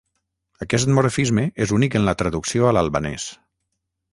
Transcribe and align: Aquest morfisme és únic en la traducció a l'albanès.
Aquest 0.65 0.89
morfisme 0.99 1.43
és 1.65 1.73
únic 1.77 1.99
en 2.01 2.07
la 2.09 2.17
traducció 2.23 2.71
a 2.71 2.73
l'albanès. 2.79 3.29